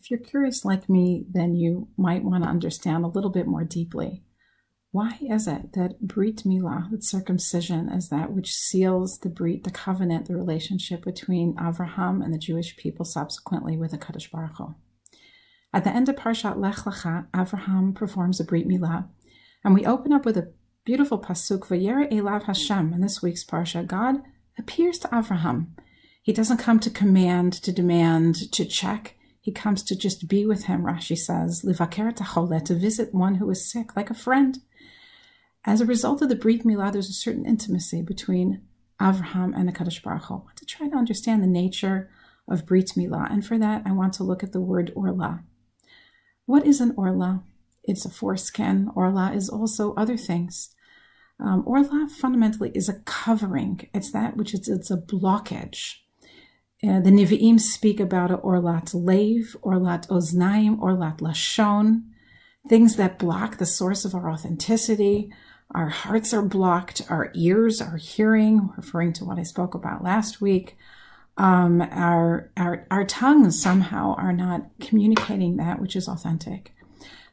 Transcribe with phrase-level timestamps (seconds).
[0.00, 3.64] if you're curious like me, then you might want to understand a little bit more
[3.64, 4.24] deeply.
[4.92, 9.70] Why is it that Brit Milah, that circumcision, is that which seals the Brit, the
[9.70, 14.74] covenant, the relationship between Avraham and the Jewish people subsequently with the Kadosh Baruch Hu?
[15.72, 19.06] At the end of Parshat Lech Lecha, Avraham performs a Brit Milah,
[19.62, 20.52] and we open up with a
[20.84, 22.94] beautiful pasuk, Vayera Elav Hashem.
[22.94, 24.16] In this week's Parsha, God
[24.58, 25.68] appears to Avraham.
[26.22, 29.16] He doesn't come to command, to demand, to check.
[29.50, 33.96] He comes to just be with him, Rashi says, to visit one who is sick,
[33.96, 34.58] like a friend.
[35.64, 38.62] As a result of the Brit Milah, there's a certain intimacy between
[39.00, 40.34] Avraham and the Kadosh Baruch Hu.
[40.34, 42.08] I want to try to understand the nature
[42.46, 45.42] of Brit Milah, and for that, I want to look at the word Orla.
[46.46, 47.42] What is an Orla?
[47.82, 48.92] It's a foreskin.
[48.94, 50.72] Orla is also other things.
[51.40, 53.88] Um, Orla fundamentally is a covering.
[53.92, 55.94] It's that which is it's a blockage.
[56.82, 62.04] Uh, the Nivi'im speak about a Orlat Lev, Orlat Oznaim, Orlat Lashon,
[62.68, 65.30] things that block the source of our authenticity.
[65.74, 70.40] Our hearts are blocked, our ears are hearing, referring to what I spoke about last
[70.40, 70.78] week.
[71.36, 76.74] Um, our, our, our tongues somehow are not communicating that which is authentic.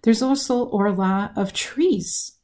[0.03, 2.36] There's also Orla of trees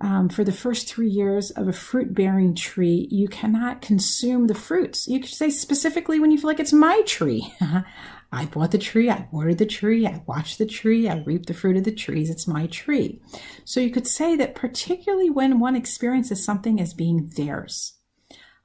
[0.00, 4.54] um, for the first three years of a fruit bearing tree, you cannot consume the
[4.54, 5.06] fruits.
[5.06, 7.54] You could say specifically when you feel like it's my tree.
[8.32, 11.54] I bought the tree, I watered the tree, I watched the tree, I reaped the
[11.54, 13.22] fruit of the trees, it's my tree.
[13.64, 17.94] So you could say that particularly when one experiences something as being theirs,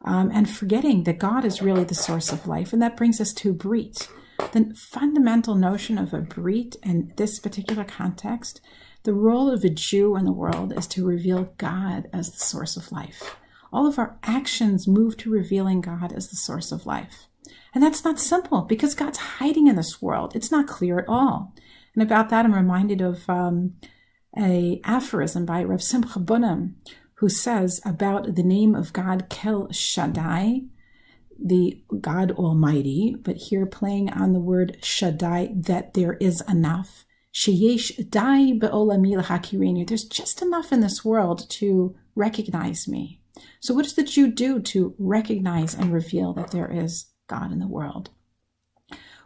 [0.03, 3.31] um, and forgetting that God is really the source of life, and that brings us
[3.33, 4.08] to Brit.
[4.53, 8.61] The fundamental notion of a Brit in this particular context
[9.03, 12.75] the role of a Jew in the world is to reveal God as the source
[12.75, 13.36] of life.
[13.72, 17.27] All of our actions move to revealing God as the source of life.
[17.73, 20.36] And that's not simple because God's hiding in this world.
[20.36, 21.53] It's not clear at all.
[21.94, 23.75] And about that, I'm reminded of um,
[24.38, 26.73] a aphorism by Rav Simcha Bunim,
[27.16, 30.61] who says about the name of God, Kel Shaddai,
[31.37, 37.05] the God Almighty, but here playing on the word Shaddai, that there is enough.
[37.34, 39.88] Sheyesh dai be'olami l'hakirini.
[39.88, 43.22] There's just enough in this world to recognize me.
[43.60, 47.60] So what does the Jew do to recognize and reveal that there is God in
[47.60, 48.10] the world?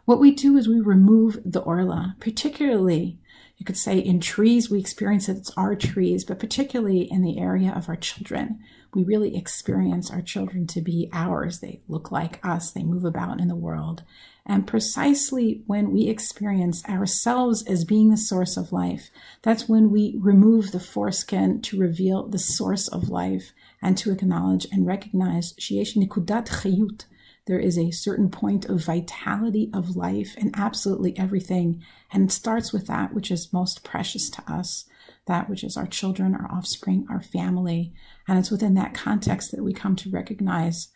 [0.04, 3.18] What we do is we remove the orla, particularly,
[3.64, 7.38] you could say in trees, we experience it, it's our trees, but particularly in the
[7.38, 8.58] area of our children,
[8.92, 11.60] we really experience our children to be ours.
[11.60, 14.02] They look like us, they move about in the world.
[14.44, 19.08] And precisely when we experience ourselves as being the source of life,
[19.40, 24.66] that's when we remove the foreskin to reveal the source of life and to acknowledge
[24.70, 27.06] and recognize Shiesh Nikudat Chayut.
[27.46, 31.82] There is a certain point of vitality of life in absolutely everything.
[32.10, 34.86] And it starts with that which is most precious to us,
[35.26, 37.92] that which is our children, our offspring, our family.
[38.26, 40.88] And it's within that context that we come to recognize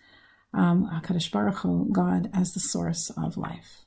[0.54, 3.84] um, HaKadosh Baruch Hu, God, as the source of life.